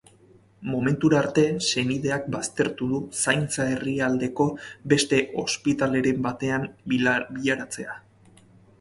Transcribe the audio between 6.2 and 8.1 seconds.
batean bilatzea.